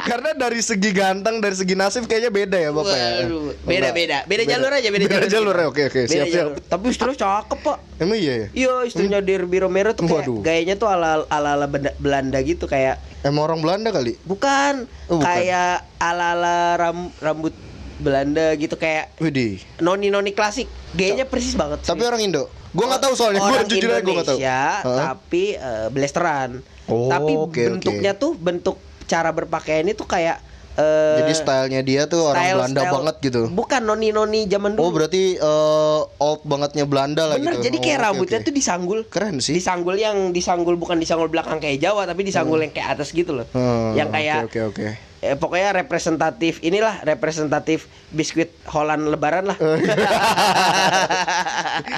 Karena 0.05 0.31
dari 0.35 0.61
segi 0.61 0.91
ganteng, 0.91 1.39
dari 1.39 1.55
segi 1.55 1.75
nasib 1.75 2.05
kayaknya 2.05 2.31
beda 2.31 2.57
ya 2.59 2.71
Bapak 2.71 2.95
ya. 2.95 3.09
Waduh, 3.23 3.43
beda 3.63 3.89
beda. 3.91 4.19
Beda 4.25 4.43
jalur 4.45 4.71
aja, 4.71 4.89
beda, 4.89 5.05
Beda 5.07 5.27
jalur 5.27 5.55
ya. 5.55 5.67
Oke 5.69 5.83
oke, 5.87 6.01
siap 6.07 6.27
siap. 6.29 6.49
Tapi 6.67 6.85
istrinya 6.89 7.17
cakep, 7.17 7.59
Pak. 7.61 7.79
Emang 7.97 8.19
iya 8.19 8.35
ya? 8.35 8.49
Iya, 8.53 8.75
istrinya 8.85 9.19
Derby 9.21 9.59
Romero 9.59 9.93
tuh 9.93 10.05
kayak 10.05 10.25
Waduh. 10.25 10.41
gayanya 10.41 10.75
tuh 10.75 10.89
ala 10.89 11.25
ala 11.29 11.57
ala 11.57 11.67
Belanda 11.97 12.39
gitu 12.41 12.67
kayak 12.67 12.99
Emang 13.25 13.47
orang 13.47 13.61
Belanda 13.61 13.89
kali? 13.89 14.21
bukan, 14.23 14.85
Oh, 15.09 15.17
bukan. 15.17 15.25
kayak 15.25 15.89
ala 15.97 16.37
ala 16.37 16.57
ram, 16.77 17.09
rambut 17.21 17.55
Belanda 17.97 18.55
gitu 18.55 18.75
kayak 18.75 19.15
Widih. 19.17 19.63
noni 19.79 20.09
noni 20.09 20.31
klasik. 20.31 20.67
Gayanya 20.93 21.25
persis 21.25 21.53
banget. 21.53 21.81
sih. 21.81 21.89
Tapi 21.89 22.03
orang 22.03 22.21
Indo. 22.21 22.47
Gua 22.71 22.89
nggak 22.89 23.03
tahu 23.03 23.15
soalnya. 23.15 23.39
Orang 23.39 23.65
jujur 23.65 23.89
aja 23.89 24.01
gua 24.01 24.15
nggak 24.15 24.29
tahu. 24.29 24.39
Tapi 24.83 25.45
eh, 25.53 25.87
blasteran. 25.89 26.51
Oh, 26.85 27.09
tapi 27.09 27.33
oke, 27.33 27.63
bentuknya 27.73 28.13
tuh 28.13 28.35
bentuk 28.35 28.77
cara 29.05 29.31
berpakaian 29.31 29.85
itu 29.85 30.03
kayak 30.03 30.37
eh, 30.75 31.17
Jadi 31.19 31.33
stylenya 31.35 31.81
dia 31.81 32.03
tuh 32.05 32.27
orang 32.27 32.43
style- 32.43 32.57
Belanda 32.57 32.81
style- 32.81 32.95
banget 32.95 33.15
gitu. 33.23 33.41
Bukan 33.49 33.81
noni-noni 33.81 34.41
zaman 34.45 34.75
dulu. 34.75 34.83
Oh 34.83 34.91
berarti 34.91 35.23
eh, 35.35 36.01
old 36.19 36.43
bangetnya 36.43 36.85
Belanda 36.85 37.25
lah 37.25 37.37
Bener, 37.37 37.57
gitu. 37.57 37.65
jadi 37.65 37.77
Oh, 37.77 37.83
kayak 37.83 37.97
oke, 37.97 38.05
rambutnya 38.05 38.39
oke. 38.39 38.47
tuh 38.47 38.53
disanggul. 38.53 39.01
keren 39.07 39.39
sih. 39.39 39.55
Disanggul 39.55 39.97
yang 39.97 40.17
disanggul 40.31 40.75
bukan 40.75 40.99
disanggul 40.99 41.27
belakang 41.27 41.57
kayak 41.57 41.79
Jawa, 41.79 42.05
tapi 42.05 42.21
disanggul 42.23 42.59
yang 42.59 42.71
kayak 42.71 42.89
atas 42.93 43.11
gitu 43.11 43.33
loh. 43.33 43.47
Hmm, 43.51 43.95
yang 43.95 44.11
kayak 44.11 44.45
Oke 44.45 44.61
oke. 44.61 44.83
oke. 44.83 44.89
Eh, 45.25 45.35
pokoknya 45.35 45.75
representatif 45.75 46.61
inilah 46.61 47.01
representatif 47.03 47.89
biskuit 48.11 48.53
Holland 48.69 49.09
lebaran 49.09 49.49
lah. 49.49 49.57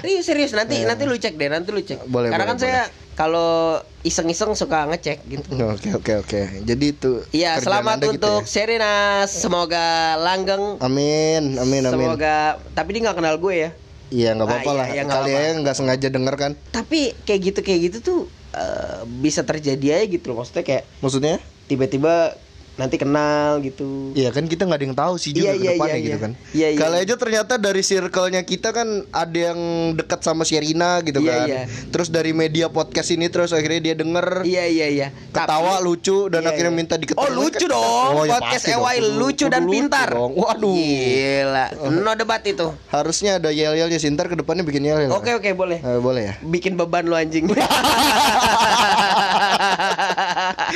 serius 0.02 0.24
serius 0.24 0.52
nanti 0.54 0.82
nanti 0.82 1.02
lu 1.04 1.16
cek 1.16 1.34
deh 1.34 1.48
nanti 1.50 1.68
lu 1.70 1.82
cek. 1.82 1.98
Eh. 1.98 2.06
Boleh, 2.06 2.28
Karena 2.30 2.46
boleh, 2.46 2.54
kan 2.54 2.58
saya 2.62 2.80
kalau 3.16 3.80
iseng-iseng 4.02 4.52
suka 4.52 4.86
ngecek 4.86 5.18
gitu. 5.26 5.48
Oke 5.66 5.90
oke 5.92 6.12
oke. 6.22 6.40
Jadi 6.62 6.84
itu. 6.86 7.12
Iya, 7.32 7.58
selamat 7.58 7.98
Anda 7.98 8.06
gitu 8.06 8.14
untuk 8.20 8.40
ya? 8.44 8.48
Serena. 8.48 8.94
Semoga 9.26 10.16
langgeng. 10.20 10.78
Amin 10.78 11.56
amin 11.56 11.82
amin. 11.82 11.92
Semoga 11.92 12.60
tapi 12.72 12.88
dia 12.94 13.00
nggak 13.08 13.18
kenal 13.18 13.36
gue 13.36 13.54
ya. 13.56 13.70
Iya 14.06 14.38
nggak 14.38 14.46
Ah, 14.46 14.52
apa-apa 14.54 14.70
iya, 14.70 14.78
lah. 14.78 14.86
iya, 14.94 15.02
Kali 15.02 15.30
aja 15.34 15.50
nggak 15.58 15.76
sengaja 15.76 16.08
denger 16.12 16.34
kan? 16.38 16.52
Tapi 16.70 17.00
kayak 17.26 17.40
gitu 17.42 17.60
kayak 17.64 17.80
gitu 17.90 17.98
tuh 18.04 18.20
eh, 18.54 19.02
bisa 19.18 19.42
terjadi 19.42 19.98
aja 19.98 20.04
gitu 20.06 20.30
loh. 20.30 20.44
Maksudnya 20.44 20.62
kayak 20.62 20.84
Maksudnya? 21.02 21.36
tiba-tiba 21.66 22.38
nanti 22.76 22.96
kenal 22.96 23.56
gitu. 23.60 24.12
Iya 24.12 24.28
kan 24.30 24.44
kita 24.44 24.64
nggak 24.64 24.76
ada 24.76 24.86
yang 24.86 24.94
tahu 24.94 25.14
sih 25.16 25.32
juga 25.32 25.48
Iya, 25.48 25.52
ke 25.52 25.58
iya, 25.58 25.70
depannya 25.72 25.92
iya, 25.92 26.04
gitu 26.04 26.12
iya. 26.12 26.20
kan. 26.20 26.32
Iya, 26.52 26.68
iya. 26.68 26.78
Kalau 26.78 26.96
aja 27.00 27.14
ternyata 27.16 27.54
dari 27.56 27.80
circle-nya 27.80 28.42
kita 28.42 28.68
kan 28.70 28.88
ada 29.10 29.38
yang 29.42 29.60
dekat 29.92 30.20
sama 30.20 30.44
Sherina 30.44 31.00
gitu 31.00 31.18
Iya, 31.18 31.32
kan. 31.32 31.48
iya. 31.48 31.60
Terus 31.88 32.08
dari 32.08 32.30
media 32.30 32.68
podcast 32.68 33.08
ini 33.08 33.26
terus 33.26 33.50
akhirnya 33.50 33.80
dia 33.82 33.94
denger 33.94 34.44
Iya 34.44 34.64
iya 34.66 34.86
iya. 34.86 35.08
ketawa 35.32 35.80
lucu 35.80 36.28
dan 36.28 36.44
Iya, 36.44 36.52
akhirnya 36.52 36.68
iya. 36.70 36.78
minta 36.78 36.94
diketemuin. 36.94 37.24
Oh 37.24 37.30
lucu 37.32 37.64
dong. 37.64 38.10
Oh, 38.12 38.24
ya 38.24 38.36
Podcast. 38.36 38.64
EY 38.66 38.96
lucu 39.16 39.46
dan 39.48 39.64
lucu 39.64 39.72
pintar. 39.72 40.08
dong. 40.12 40.36
Waduh. 40.36 40.76
Gila. 40.76 41.66
No 41.90 42.12
debat 42.12 42.44
itu. 42.44 42.68
Harusnya 42.88 43.40
ada 43.40 43.48
yel-yelnya 43.48 43.96
sih 43.96 44.12
ntar 44.12 44.28
ke 44.28 44.36
depannya 44.36 44.60
bikin 44.62 44.84
yel-yel. 44.84 45.16
Oke 45.16 45.32
oke 45.32 45.48
boleh. 45.52 45.80
Eh, 45.80 45.96
boleh 45.96 46.22
ya? 46.28 46.34
Bikin 46.40 46.76
beban 46.76 47.08
lu 47.08 47.16
anjing. 47.16 47.48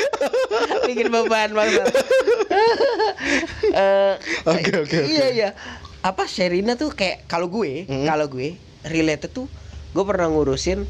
Bikin 0.89 1.09
beban 1.09 1.51
banget. 1.53 1.87
Eh, 3.71 4.15
Oke, 4.43 4.73
oke. 4.81 4.99
Iya 5.07 5.27
iya. 5.31 5.51
Apa 6.01 6.25
Sherina 6.25 6.75
tuh 6.75 6.91
kayak 6.91 7.29
kalau 7.29 7.47
gue, 7.47 7.85
Mm. 7.87 8.09
kalau 8.09 8.27
gue 8.27 8.57
related 8.83 9.31
tuh 9.31 9.47
gue 9.91 10.05
pernah 10.05 10.27
ngurusin 10.27 10.89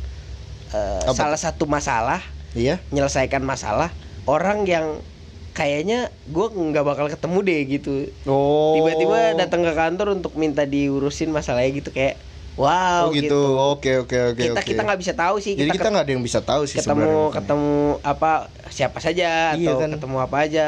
Apa? 0.71 1.13
salah 1.13 1.37
satu 1.37 1.67
masalah, 1.67 2.23
Iya. 2.55 2.79
menyelesaikan 2.89 3.43
masalah 3.43 3.91
orang 4.25 4.63
yang 4.65 5.03
kayaknya 5.51 6.09
gue 6.25 6.47
nggak 6.47 6.85
bakal 6.87 7.11
ketemu 7.11 7.39
deh 7.43 7.61
gitu. 7.69 7.95
Oh. 8.25 8.79
Tiba-tiba 8.79 9.35
datang 9.37 9.67
ke 9.67 9.73
kantor 9.75 10.15
untuk 10.15 10.33
minta 10.35 10.63
diurusin 10.63 11.29
masalahnya 11.29 11.75
gitu 11.75 11.91
kayak 11.91 12.15
wow 12.55 13.07
Oh 13.07 13.13
gitu. 13.13 13.41
Oke 13.71 13.99
oke 13.99 14.17
oke 14.31 14.41
kita 14.41 14.57
oke. 14.57 14.67
kita 14.67 14.81
nggak 14.83 15.01
bisa 15.01 15.13
tahu 15.13 15.37
sih 15.39 15.55
Jadi 15.55 15.71
kita, 15.71 15.89
nggak 15.89 16.05
ada 16.05 16.13
yang 16.13 16.23
bisa 16.23 16.41
tahu 16.41 16.63
sih 16.65 16.77
ketemu 16.77 17.03
sebenarnya. 17.03 17.35
ketemu 17.37 17.73
apa 18.01 18.31
siapa 18.69 18.99
saja 18.99 19.31
Iya 19.55 19.69
atau 19.69 19.77
kan. 19.79 19.91
ketemu 19.93 20.17
apa 20.19 20.37
aja 20.41 20.67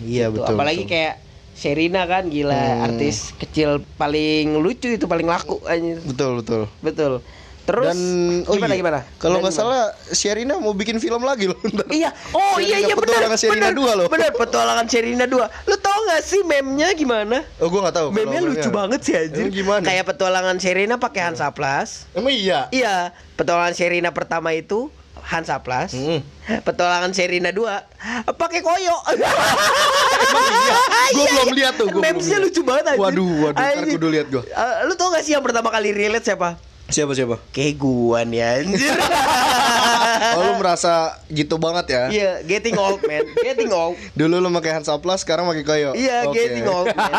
Iya, 0.00 0.24
gitu. 0.26 0.34
betul, 0.38 0.54
apalagi 0.54 0.82
betul. 0.82 0.92
kayak 0.92 1.14
Sherina 1.52 2.02
kan 2.04 2.22
gila 2.26 2.54
Hmm. 2.54 2.86
artis 2.86 3.16
kecil 3.34 3.68
paling 3.94 4.56
lucu 4.56 4.88
itu 4.88 5.04
paling 5.04 5.26
laku 5.26 5.58
anjir. 5.64 5.98
Betul 6.00 6.38
betul. 6.38 6.62
betul 6.80 7.12
terus 7.64 7.92
Dan 7.92 8.00
oh 8.48 8.54
gimana 8.54 8.72
iya, 8.72 8.80
gimana 8.80 9.00
Kalau 9.18 9.44
nggak 9.44 9.52
salah 9.52 9.92
Sherina 10.08 10.56
mau 10.56 10.72
bikin 10.72 10.96
film 10.96 11.20
lagi 11.20 11.44
loh. 11.44 11.58
Iya, 11.90 12.08
oh 12.30 12.56
iya 12.56 12.78
Sherina 12.78 12.80
iya 12.80 12.94
benar. 12.94 13.04
Petualangan 13.04 13.36
Sherina 13.36 13.68
benar, 13.68 13.72
2 13.76 13.98
loh. 14.00 14.06
Benar, 14.08 14.30
petualangan 14.32 14.86
Sherina 14.86 15.24
2. 15.26 15.68
Lu 15.68 15.76
gak 16.08 16.22
sih 16.24 16.40
meme-nya 16.42 16.88
gimana? 16.96 17.44
Oh 17.60 17.68
gua 17.68 17.88
nggak 17.88 17.96
tahu. 18.00 18.08
Meme-nya 18.16 18.40
lucu 18.40 18.68
memnya. 18.68 18.78
banget 18.80 19.00
sih 19.04 19.14
anjir. 19.14 19.44
Emang 19.44 19.54
gimana? 19.54 19.84
Kayak 19.84 20.04
petualangan 20.08 20.56
Sherina 20.56 20.94
pakai 20.96 21.20
Hansaplas. 21.28 22.08
Emang 22.16 22.32
iya. 22.32 22.72
Iya, 22.72 23.12
petualangan 23.36 23.74
Sherina 23.76 24.10
pertama 24.16 24.56
itu 24.56 24.88
Hansaplas. 25.28 25.92
Mm. 25.92 26.24
Petualangan 26.64 27.12
Sherina 27.12 27.52
2 27.52 28.32
pakai 28.32 28.60
koyo. 28.64 28.96
Emang 30.32 30.44
iya. 30.48 30.76
Gua 31.12 31.24
belum 31.28 31.48
lihat 31.52 31.74
tuh. 31.76 31.88
Memesnya 31.92 32.38
lihat. 32.40 32.48
lucu 32.48 32.60
banget 32.64 32.84
anjir. 32.96 33.02
Waduh, 33.04 33.32
waduh, 33.44 33.60
ntar 33.60 33.84
kudu 33.84 34.08
lihat 34.08 34.26
gua. 34.32 34.42
Eh, 34.48 34.74
lu 34.88 34.96
tau 34.96 35.12
gak 35.12 35.24
sih 35.26 35.36
yang 35.36 35.44
pertama 35.44 35.68
kali 35.68 35.92
relate 35.92 36.24
siapa? 36.24 36.56
Siapa 36.88 37.12
siapa? 37.12 37.36
Kayak 37.52 37.76
gua 37.76 38.24
nih 38.24 38.40
anjir. 38.40 38.96
Oh 40.18 40.42
lu 40.44 40.52
merasa 40.58 41.18
gitu 41.30 41.56
banget 41.56 41.86
ya? 41.94 42.04
Iya, 42.10 42.32
getting 42.44 42.76
old 42.76 43.00
man, 43.06 43.24
getting 43.46 43.70
old. 43.70 43.94
Dulu 44.18 44.42
lu 44.42 44.48
pakai 44.58 44.80
Hansaplas, 44.80 45.22
sekarang 45.22 45.46
pakai 45.46 45.64
Koyo. 45.64 45.90
Iya, 45.94 46.26
Oke. 46.28 46.36
getting 46.36 46.66
old 46.68 46.90
man. 46.92 47.12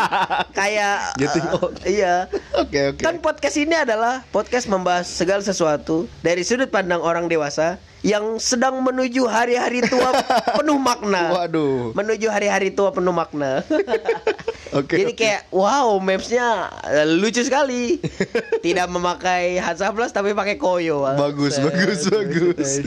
Kayak 0.58 1.16
Getting 1.16 1.46
eh, 1.46 1.56
old. 1.58 1.74
Iya. 1.84 2.14
Oke 2.60 2.80
oke. 2.94 3.02
Kan 3.02 3.18
podcast 3.24 3.56
ini 3.56 3.74
adalah 3.74 4.22
podcast 4.30 4.68
membahas 4.68 5.08
segala 5.08 5.40
sesuatu 5.40 6.06
dari 6.20 6.44
sudut 6.44 6.68
pandang 6.68 7.00
orang 7.00 7.26
dewasa 7.26 7.80
yang 8.00 8.40
sedang 8.40 8.80
menuju 8.80 9.28
hari-hari 9.28 9.84
tua 9.84 10.12
penuh 10.58 10.80
makna. 10.80 11.44
Waduh. 11.44 11.92
Menuju 11.92 12.32
hari-hari 12.32 12.72
tua 12.72 12.92
penuh 12.92 13.12
makna. 13.12 13.60
Oke. 14.70 15.02
Jadi 15.02 15.12
oke. 15.18 15.18
kayak 15.18 15.42
wow, 15.50 15.98
memesnya 15.98 16.70
eh, 16.86 17.02
lucu 17.02 17.42
sekali. 17.42 17.98
Tidak 18.64 18.86
memakai 18.86 19.58
Hansaplas 19.58 20.14
tapi 20.14 20.30
pakai 20.30 20.62
koyo. 20.62 21.02
Bagus, 21.18 21.58
bagus, 21.58 22.06
bagus. 22.06 22.78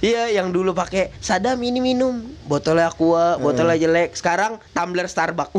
Iya, 0.00 0.32
yang 0.32 0.56
dulu 0.56 0.72
pakai 0.72 1.12
Sadam 1.20 1.60
ini 1.60 1.84
minum, 1.84 2.24
botolnya 2.48 2.88
aqua, 2.88 3.36
botolnya 3.36 3.76
jelek. 3.76 4.16
Sekarang 4.16 4.56
tumbler 4.72 5.04
Starbucks. 5.04 5.52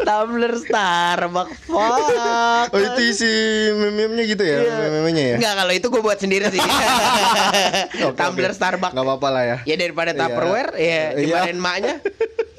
Tumbler 0.00 0.52
Starbucks. 0.56 1.56
Fuck. 1.66 2.66
Oh 2.72 2.80
itu 2.80 3.02
isi 3.08 3.32
meme-nya 3.72 4.24
gitu 4.24 4.44
ya? 4.44 4.58
Iya. 4.62 4.88
Meme-nya 4.90 5.24
ya? 5.24 5.36
Enggak, 5.40 5.54
kalau 5.58 5.72
itu 5.72 5.86
gue 5.88 6.02
buat 6.02 6.18
sendiri 6.20 6.44
sih. 6.48 6.60
Oke, 8.08 8.16
tumbler 8.16 8.52
oke. 8.52 8.58
Starbucks. 8.58 8.92
Nggak 8.92 9.06
apa-apa 9.06 9.28
lah 9.32 9.42
ya. 9.44 9.56
Ya 9.64 9.76
daripada 9.76 10.10
Iya. 10.12 10.20
Tupperware 10.20 10.72
ya 10.76 10.84
Iya. 10.84 11.06
dibanding 11.16 11.60
maknya. 11.60 11.94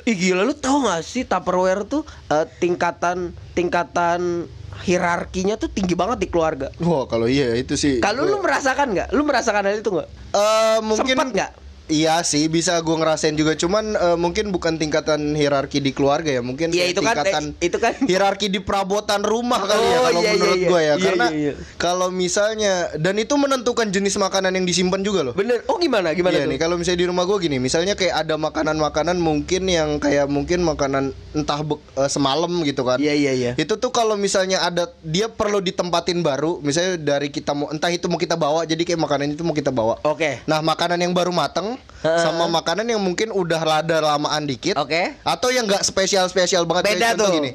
Ih 0.03 0.15
gila 0.20 0.43
lu 0.43 0.51
tau 0.51 0.84
gak 0.84 1.00
sih 1.00 1.24
Tupperware 1.24 1.88
tuh 1.88 2.03
eh, 2.27 2.46
tingkatan 2.60 3.32
tingkatan 3.55 4.51
hierarkinya 4.84 5.55
tuh 5.55 5.72
tinggi 5.72 5.96
banget 5.96 6.20
di 6.20 6.27
keluarga. 6.27 6.67
Wah 6.84 7.08
kalau 7.08 7.29
iya 7.32 7.55
itu 7.55 7.79
sih. 7.79 8.03
Kalau 8.03 8.27
lu 8.27 8.43
merasakan 8.43 8.91
nggak? 8.91 9.15
Lu 9.15 9.24
merasakan 9.24 9.63
hal 9.63 9.79
itu 9.79 9.89
nggak? 9.89 10.10
Eh, 10.36 10.77
mungkin 10.84 11.15
Sempet 11.15 11.29
nggak? 11.32 11.51
Iya 11.86 12.24
sih 12.24 12.48
bisa 12.48 12.80
gue 12.80 12.96
ngerasain 12.96 13.34
juga 13.34 13.54
cuman 13.54 13.84
eh, 13.92 14.16
mungkin 14.16 14.50
bukan 14.50 14.75
tingkatan 14.75 15.34
hierarki 15.34 15.78
di 15.78 15.92
keluarga 15.92 16.30
ya 16.30 16.40
mungkin 16.40 16.72
kayak 16.72 16.90
itu 16.90 17.02
kan, 17.02 17.12
tingkatan 17.13 17.44
eh, 17.54 17.68
itu 17.68 17.78
kan. 17.78 17.94
hierarki 18.00 18.48
di 18.48 18.58
perabotan 18.58 19.20
rumah 19.20 19.60
kali 19.62 19.84
ya 19.84 19.92
Oh, 19.94 20.04
kalau 20.06 20.12
iya, 20.16 20.24
iya, 20.24 20.34
menurut 20.34 20.58
iya. 20.58 20.70
gue 20.70 20.80
ya 20.80 20.86
Iya, 20.86 20.96
karena 21.02 21.25
iya, 21.28 21.40
iya. 21.42 21.54
kalau 21.75 22.08
misalnya 22.08 22.74
dan 22.96 23.16
itu 23.18 23.36
menentukan 23.36 23.88
jenis 23.90 24.16
makanan 24.16 24.54
yang 24.54 24.63
disimpan 24.63 25.00
juga 25.00 25.22
loh 25.22 25.34
Bener. 25.34 25.60
Oh 25.66 25.75
gimana? 25.75 26.12
Gimana 26.12 26.34
Iya 26.34 26.46
tuh? 26.46 26.52
nih 26.52 26.60
kalau 26.60 26.75
misalnya 26.75 27.00
di 27.00 27.08
rumah 27.08 27.24
gue 27.24 27.38
gini 27.42 27.58
misalnya 27.58 27.94
kayak 27.94 28.16
ada 28.18 28.36
makanan-makanan 28.38 29.18
mungkin 29.18 29.63
yang 29.66 29.90
kayak 29.98 30.25
mungkin 30.25 30.63
makanan 30.63 31.04
entah 31.34 31.62
be- 31.62 31.84
eh, 31.94 32.08
semalam 32.08 32.63
gitu 32.63 32.82
kan 32.82 32.96
Iya 32.96 33.12
iya 33.12 33.32
iya. 33.34 33.52
itu 33.56 33.75
tuh 33.75 33.90
kalau 33.90 34.16
misalnya 34.16 34.62
ada 34.62 34.88
dia 35.04 35.28
perlu 35.28 35.60
ditempatin 35.60 36.22
baru 36.22 36.58
misalnya 36.60 36.96
dari 36.96 37.28
kita 37.28 37.52
mau 37.52 37.68
entah 37.68 37.90
itu 37.90 38.08
mau 38.08 38.16
kita 38.16 38.34
bawa 38.34 38.63
jadi 38.63 38.80
kayak 38.80 39.00
makanan 39.00 39.28
itu 39.32 39.44
mau 39.44 39.52
kita 39.52 39.70
bawa 39.70 40.00
Oke. 40.04 40.40
Nah, 40.46 40.60
makanan 40.60 40.96
yang 40.98 41.12
baru 41.12 41.36
mateng 41.75 42.20
sama 42.20 42.46
makanan 42.50 42.86
yang 42.86 43.00
mungkin 43.00 43.32
udah 43.32 43.60
rada 43.60 43.98
lamaan 44.00 44.44
dikit 44.44 44.75
Oke. 44.75 45.15
atau 45.20 45.50
yang 45.50 45.63
nggak 45.63 45.82
spesial-spesial 45.82 46.63
banget 46.63 46.94
Beda 46.94 47.15
tuh. 47.15 47.32
gini. 47.34 47.53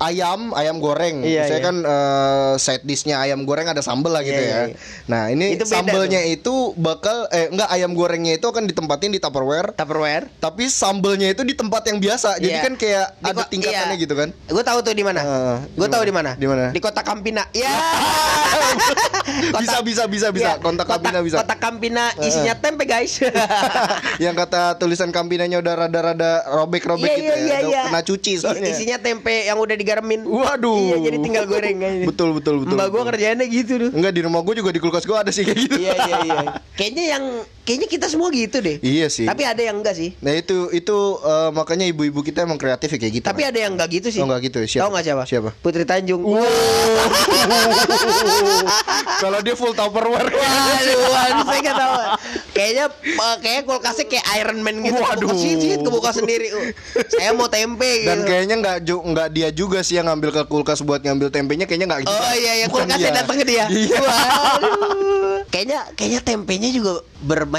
Ayam, 0.00 0.56
ayam 0.56 0.80
goreng. 0.80 1.20
Iya, 1.20 1.44
Saya 1.44 1.60
iya. 1.60 1.60
kan 1.60 1.76
eh, 1.78 2.52
side 2.56 2.88
dishnya 2.88 3.20
ayam 3.20 3.44
goreng 3.44 3.68
ada 3.68 3.84
sambel 3.84 4.08
lah 4.08 4.24
gitu 4.24 4.32
Iya, 4.32 4.48
ya. 4.48 4.56
iya, 4.56 4.72
iya. 4.72 4.76
Nah, 5.04 5.28
ini 5.28 5.52
Itu 5.52 5.68
sambelnya 5.68 6.24
itu 6.24 6.72
bakal 6.72 7.28
eh 7.28 7.52
enggak 7.52 7.68
ayam 7.68 7.92
gorengnya 7.92 8.32
itu 8.32 8.48
akan 8.48 8.64
ditempatin 8.64 9.12
di 9.12 9.20
Tupperware, 9.20 9.76
Tupperware. 9.76 10.32
tapi 10.40 10.72
sambelnya 10.72 11.28
itu 11.28 11.44
di 11.44 11.52
tempat 11.52 11.84
yang 11.84 12.00
biasa. 12.00 12.40
Jadi 12.40 12.48
Iya. 12.48 12.64
kan 12.64 12.74
kayak 12.74 13.06
Di 13.12 13.24
ada 13.28 13.36
ko- 13.36 13.50
tingkatannya 13.52 13.92
iya. 13.92 14.00
gitu 14.00 14.14
kan. 14.16 14.28
Gue 14.48 14.64
tahu 14.64 14.78
tuh 14.80 14.94
di 14.94 15.04
mana. 15.04 15.20
Heeh, 15.20 15.56
gue 15.68 15.88
tahu 15.92 16.02
di 16.02 16.14
mana. 16.14 16.30
Di 16.32 16.46
mana? 16.48 16.64
Di 16.72 16.80
kota 16.80 17.04
Kampina. 17.04 17.44
Ya. 17.52 17.68
Bisa, 19.60 19.78
bisa, 19.84 20.02
bisa, 20.08 20.28
bisa. 20.32 20.50
Kontak 20.58 20.88
Kampina 20.88 21.18
bisa. 21.20 21.36
Kota 21.40 21.56
Kampina 21.56 22.04
isinya 22.20 22.54
tempe 22.56 22.84
guys. 22.88 23.20
yang 24.24 24.34
kata 24.34 24.80
tulisan 24.80 25.12
kampinanya 25.12 25.60
udah 25.60 25.86
rada-rada 25.86 26.44
robek-robek 26.48 27.06
Iya, 27.06 27.16
gitu 27.16 27.32
iya, 27.32 27.36
ya. 27.36 27.40
iya, 27.40 27.58
udah 27.60 27.70
iya. 27.70 27.82
kena 27.88 28.00
cuci 28.04 28.32
soalnya. 28.40 28.70
Isinya 28.72 28.96
tempe 28.98 29.34
yang 29.46 29.58
udah 29.60 29.76
digaremin. 29.76 30.20
Waduh. 30.24 30.76
Iya, 30.76 30.96
jadi 31.10 31.16
tinggal 31.20 31.44
goreng 31.46 31.78
aja. 31.80 32.06
Betul, 32.08 32.28
betul, 32.36 32.54
betul. 32.64 32.76
Mbak 32.76 32.88
gue 32.88 32.96
betul. 32.96 33.10
kerjaannya 33.14 33.46
gitu 33.48 33.72
tuh. 33.76 33.90
Enggak 33.92 34.12
di 34.16 34.20
rumah 34.24 34.40
gue 34.42 34.54
juga 34.56 34.70
di 34.72 34.80
kulkas 34.80 35.04
gue 35.04 35.16
ada 35.16 35.30
sih 35.30 35.42
kayak 35.44 35.58
gitu. 35.58 35.76
iya 35.78 35.92
iya 35.94 36.16
iya. 36.24 36.38
Kayaknya 36.78 37.04
yang 37.16 37.24
kayaknya 37.70 37.86
kita 37.86 38.06
semua 38.10 38.34
gitu 38.34 38.58
deh. 38.58 38.82
Iya 38.82 39.06
sih. 39.06 39.30
Tapi 39.30 39.46
ada 39.46 39.62
yang 39.62 39.78
enggak 39.78 39.94
sih. 39.94 40.10
Nah 40.18 40.34
itu 40.34 40.74
itu 40.74 40.98
eh, 41.22 41.50
makanya 41.54 41.86
ibu-ibu 41.86 42.18
kita 42.26 42.42
emang 42.42 42.58
kreatif 42.58 42.90
ya 42.90 42.98
kayak 42.98 43.12
gitu. 43.22 43.24
Tapi 43.30 43.46
kan. 43.46 43.54
ada 43.54 43.58
yang 43.62 43.72
enggak 43.78 43.88
gitu 43.94 44.08
sih. 44.10 44.18
Oh, 44.18 44.26
nggak 44.26 44.50
gitu. 44.50 44.58
Siapa? 44.66 44.82
Tahu 44.82 44.90
nggak 44.90 45.04
siapa? 45.06 45.22
Siapa? 45.30 45.50
Putri 45.62 45.86
Tanjung. 45.86 46.26
Kalau 49.22 49.38
dia 49.46 49.54
full 49.54 49.70
Tupperware. 49.70 50.26
Waduh, 50.34 51.46
saya 51.46 51.60
nggak 51.62 51.78
tahu. 51.78 51.94
Kayaknya 52.50 52.84
kayak 53.38 53.62
kulkasnya 53.68 54.04
kayak 54.10 54.26
Iron 54.42 54.58
Man 54.66 54.82
gitu. 54.82 54.98
Waduh. 54.98 55.30
Kebuka 55.30 55.78
kebuka 55.86 56.10
sendiri. 56.10 56.48
Uh, 56.50 56.74
saya 57.06 57.30
mau 57.36 57.46
tempe 57.46 58.02
gitu. 58.02 58.10
Dan 58.10 58.18
kayaknya 58.26 58.54
nggak 58.58 58.78
ju- 58.82 59.04
nggak 59.04 59.28
dia 59.30 59.48
juga 59.54 59.78
sih 59.86 60.00
yang 60.00 60.10
ngambil 60.10 60.34
ke 60.34 60.42
kulkas 60.50 60.82
buat 60.82 61.04
ngambil 61.04 61.30
tempenya 61.30 61.70
kayaknya 61.70 61.86
nggak 61.86 62.00
gitu. 62.08 62.10
Oh 62.10 62.32
iya, 62.34 62.66
Bukan 62.66 62.88
kulkasnya 62.90 63.12
datang 63.22 63.36
ke 63.38 63.44
dia. 63.46 63.64
Iya. 63.70 64.00
Waduh. 64.00 65.46
Kayaknya 65.52 65.78
kayaknya 65.94 66.20
tempenya 66.24 66.68
juga 66.72 66.92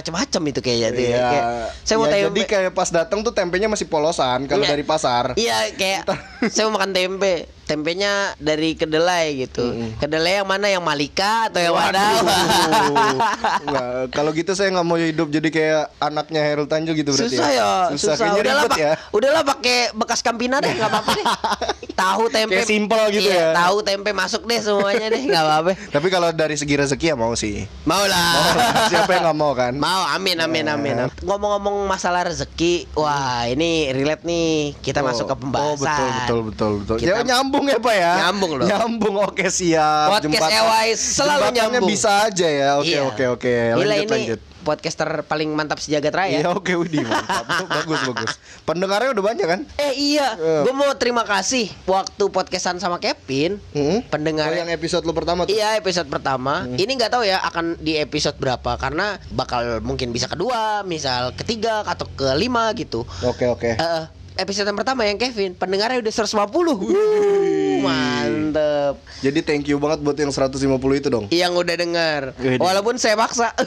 bermacam-macam 0.02 0.42
itu 0.50 0.60
kayaknya 0.60 0.90
tuh. 0.90 1.00
ya. 1.00 1.08
Iya. 1.08 1.22
Kayak, 1.24 1.46
saya 1.84 1.96
mau 1.96 2.06
Ya, 2.06 2.12
tempe. 2.12 2.26
Jadi 2.28 2.42
kayak 2.44 2.72
pas 2.74 2.90
datang 2.90 3.20
tuh 3.22 3.32
tempenya 3.32 3.68
masih 3.70 3.86
polosan 3.86 4.40
kalau 4.46 4.66
Iya. 4.66 4.72
dari 4.74 4.84
pasar. 4.84 5.24
Iya 5.38 5.58
kayak 5.72 6.02
saya 6.50 6.64
mau 6.68 6.76
makan 6.76 6.92
tempe 6.92 7.46
tempenya 7.72 8.36
dari 8.36 8.76
kedelai 8.76 9.48
gitu. 9.48 9.72
Kedelai 9.96 10.44
yang 10.44 10.48
mana 10.52 10.68
yang 10.68 10.84
Malika 10.84 11.48
atau 11.48 11.64
yang 11.64 11.72
mana? 11.72 12.04
Nggak, 13.64 13.92
kalau 14.12 14.32
gitu 14.36 14.52
saya 14.52 14.76
nggak 14.76 14.88
mau 14.88 15.00
hidup 15.00 15.32
jadi 15.32 15.48
kayak 15.48 15.84
anaknya 15.98 16.42
Herul 16.44 16.68
Tanjung 16.68 16.98
gitu 16.98 17.16
berarti 17.16 17.38
susah 17.38 17.50
ya, 17.52 17.70
susah. 17.96 18.16
kayaknya 18.20 18.42
Udahlah, 18.42 18.64
ribet 18.66 18.80
ya 18.80 18.92
udahlah 19.14 19.44
pakai 19.46 19.78
bekas 19.96 20.20
Campina 20.20 20.60
deh, 20.60 20.74
nggak 20.74 20.90
apa-apa 20.92 21.12
deh. 21.16 21.26
Tahu 22.02 22.24
tempe. 22.34 22.58
Kayak 22.58 22.68
simple 22.68 23.04
gitu 23.14 23.30
iya, 23.30 23.54
ya. 23.54 23.62
Tahu 23.68 23.78
tempe 23.86 24.10
masuk 24.12 24.42
deh 24.50 24.60
semuanya 24.60 25.08
deh, 25.14 25.22
nggak 25.22 25.44
apa-apa. 25.44 25.70
tapi 25.96 26.08
kalau 26.10 26.30
dari 26.34 26.56
segi 26.58 26.74
rezeki 26.76 27.06
ya 27.14 27.16
mau 27.16 27.34
sih 27.38 27.64
Mau 27.86 28.04
lah. 28.04 28.90
siapa 28.90 29.12
yang 29.14 29.24
nggak 29.30 29.38
mau 29.38 29.52
kan 29.54 29.74
Mau, 29.78 30.02
amin, 30.12 30.38
amin, 30.42 30.66
amin. 30.68 30.96
Ngomong-ngomong 31.22 31.86
masalah 31.86 32.28
rezeki, 32.28 32.90
wah 32.98 33.46
ini 33.48 33.94
relate 33.94 34.26
nih. 34.26 34.76
Kita 34.82 35.06
masuk 35.06 35.30
ke 35.30 35.36
pembahasan. 35.38 35.72
Oh 35.72 35.78
betul 35.78 36.10
betul 36.12 36.40
betul 36.50 36.72
betul. 36.82 36.96
Kita- 37.00 37.10
Ya 37.12 37.24
nyambung 37.24 37.61
ya 37.66 37.78
pak 37.78 37.94
ya. 37.94 38.12
Nyambung 38.24 38.52
loh. 38.56 38.66
Nyambung 38.66 39.16
oke 39.22 39.46
siap. 39.48 40.08
Podcast 40.14 40.48
EY 40.48 40.88
selalu 40.94 41.46
nyambung. 41.52 41.88
bisa 41.88 42.26
aja 42.26 42.48
ya. 42.48 42.70
Oke 42.78 42.92
Iya. 42.92 43.02
oke 43.04 43.24
oke. 43.30 43.52
Gila 43.52 43.84
Lanjut 43.84 44.04
ini 44.04 44.14
lanjut. 44.30 44.42
podcaster 44.62 45.10
paling 45.26 45.50
mantap 45.50 45.78
sejagat 45.78 46.14
raya. 46.14 46.38
Iya 46.38 46.50
oke 46.52 46.70
Widi 46.76 47.02
mantap. 47.02 47.50
bagus 47.82 48.00
bagus. 48.06 48.32
Pendengarnya 48.62 49.10
udah 49.12 49.26
banyak 49.26 49.44
kan? 49.44 49.62
Eh 49.76 49.94
iya, 50.14 50.38
Eh. 50.38 50.62
gue 50.62 50.72
mau 50.72 50.94
terima 50.94 51.22
kasih 51.22 51.66
waktu 51.84 52.24
podcastan 52.28 52.78
sama 52.78 52.98
Kevin. 52.98 53.58
Hmm? 53.72 54.06
Pendengar 54.06 54.48
Oh, 54.48 54.56
yang 54.56 54.70
episode 54.70 55.02
lu 55.02 55.12
pertama 55.12 55.44
tuh. 55.44 55.52
Iya 55.52 55.76
episode 55.76 56.06
pertama. 56.08 56.64
Hmm. 56.64 56.78
Ini 56.78 56.92
nggak 56.94 57.12
tahu 57.12 57.24
ya 57.24 57.42
akan 57.42 57.78
di 57.78 57.98
episode 57.98 58.38
berapa 58.38 58.78
karena 58.78 59.18
bakal 59.30 59.82
mungkin 59.82 60.10
bisa 60.10 60.26
kedua, 60.26 60.84
misal 60.84 61.34
ketiga 61.34 61.82
atau 61.82 62.06
kelima 62.08 62.70
gitu. 62.74 63.02
Oke 63.22 63.50
oke. 63.50 63.74
Eh, 63.74 64.04
episode 64.40 64.68
yang 64.68 64.80
pertama 64.80 65.04
yang 65.04 65.18
Kevin 65.20 65.56
pendengarnya 65.56 66.00
udah 66.00 66.14
150. 66.14 66.48
Wuh, 66.78 67.80
mantep. 67.84 68.96
Jadi 69.22 69.40
thank 69.44 69.68
you 69.68 69.78
banget 69.78 70.00
buat 70.04 70.18
yang 70.18 70.32
150 70.32 70.58
itu 70.96 71.08
dong. 71.12 71.26
Yang 71.32 71.54
udah 71.56 71.76
dengar. 71.76 72.22
Walaupun 72.60 72.96
saya 72.96 73.20
paksa. 73.20 73.52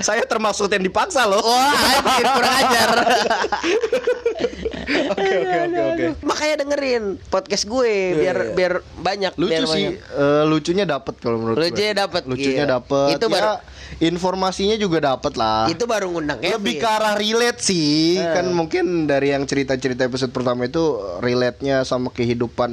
Saya 0.00 0.24
termasuk 0.24 0.72
yang 0.72 0.80
dipaksa 0.80 1.28
loh. 1.28 1.44
Wah, 1.44 1.68
anjir 2.00 2.24
kurang 2.32 2.54
ajar. 2.64 2.88
Oke 4.92 5.34
oke 5.38 5.56
oke 5.62 5.80
oke. 5.82 6.06
Makanya 6.22 6.54
dengerin 6.58 7.02
podcast 7.26 7.64
gue 7.64 7.92
biar 8.14 8.36
Iya, 8.36 8.44
iya. 8.44 8.54
biar 8.54 8.72
banyak 8.96 9.32
Lucu 9.34 9.50
biar 9.50 9.64
sih, 9.64 9.84
banyak. 9.88 9.94
eh, 9.98 10.42
lucunya 10.44 10.84
dapet 10.84 11.14
kalau 11.16 11.36
menurut 11.36 11.56
gue. 11.56 11.64
Lucunya 11.66 11.94
dapet, 11.96 12.22
Lucunya 12.24 12.56
iya. 12.58 12.70
dapet. 12.70 13.08
Itu 13.12 13.26
ya, 13.26 13.32
baru- 13.32 13.60
informasinya 13.94 14.76
juga 14.76 14.98
dapet 15.02 15.32
lah. 15.34 15.66
Itu 15.66 15.84
baru 15.84 16.08
ngundang 16.08 16.38
Kevin. 16.38 16.56
lebih 16.56 16.74
ke 16.78 16.88
arah 16.88 17.14
relate 17.14 17.60
sih 17.60 18.16
Eh. 18.16 18.32
kan 18.32 18.46
mungkin 18.48 18.84
dari 19.04 19.30
yang 19.30 19.42
cerita-cerita 19.42 20.02
episode 20.02 20.30
pertama 20.30 20.64
itu 20.64 20.80
relate-nya 21.18 21.82
sama 21.82 22.08
kehidupan 22.08 22.70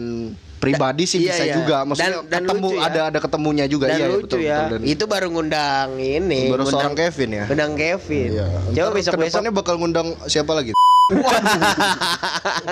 pribadi 0.58 1.04
sih 1.06 1.24
iya, 1.24 1.32
bisa 1.32 1.44
iya. 1.46 1.56
juga 1.56 1.76
maksudnya 1.84 2.20
Dan- 2.20 2.28
dan 2.28 2.42
ketemu 2.46 2.68
lucu 2.68 2.76
ya. 2.76 2.84
ada 2.86 3.02
ada 3.06 3.20
ketemunya 3.22 3.66
juga 3.66 3.86
dan 3.86 3.96
iya 3.96 4.00
iya, 4.02 4.10
lucu 4.10 4.24
betul, 4.28 4.40
ya. 4.42 4.58
betul, 4.60 4.72
dan- 4.76 4.86
Itu 4.86 5.04
baru 5.06 5.28
ngundang 5.30 5.90
ini. 5.96 6.42
Baru 6.46 6.62
ngundang, 6.62 6.74
seorang 6.84 6.96
Kevin 6.98 7.30
ya? 7.32 7.46
Ngundang 7.48 7.74
Kevin. 7.76 8.30
Iya. 8.30 8.46
Coba 8.70 8.90
besok 8.92 8.92
besok 8.92 9.14
ke 9.14 9.24
depannya 9.30 9.52
bakal 9.54 9.76
ngundang 9.78 10.08
siapa 10.26 10.52
lagi 10.52 10.72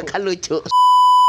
kan 0.03 0.22
lucu. 0.22 0.62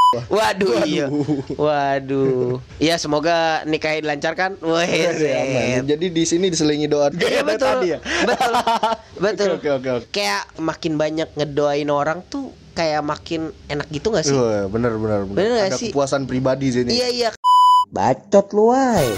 Waduh, 0.08 0.88
iya. 0.88 1.04
Waduh. 1.52 2.64
Ya 2.80 2.96
semoga 2.96 3.60
nikahnya 3.64 4.08
dilancarkan. 4.08 4.56
Wah, 4.64 4.80
Iya, 4.80 5.12
Aman. 5.12 5.84
jadi 5.84 6.06
di 6.08 6.24
sini 6.24 6.48
diselingi 6.48 6.88
doa 6.88 7.12
Iya 7.12 7.20
Kayak 7.20 7.44
betul. 7.44 7.68
tadi 7.68 7.86
ya 7.92 7.98
Betul. 8.24 8.52
Betul. 9.24 9.48
Oke, 9.60 9.68
oke, 9.68 9.88
oke. 9.92 10.06
Kayak 10.08 10.48
makin 10.56 10.96
banyak 10.96 11.28
ngedoain 11.36 11.90
orang 11.92 12.24
tuh 12.24 12.56
kayak 12.72 13.04
makin 13.04 13.52
enak 13.68 13.84
gitu 13.92 14.08
gak 14.08 14.24
sih? 14.24 14.32
Wah, 14.32 14.64
bener 14.66 14.96
bener 14.96 15.28
bener 15.28 15.36
Bener 15.36 15.60
ada 15.66 15.76
sih? 15.76 15.92
kepuasan 15.92 16.24
pribadi 16.24 16.72
sini 16.72 16.88
Iya 16.88 17.08
iya. 17.12 17.28
Bacot 17.92 18.48
lu, 18.52 18.72
wai. 18.72 19.12